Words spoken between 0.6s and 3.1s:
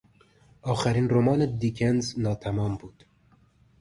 آخرین رمان دیکنز ناتمام بود.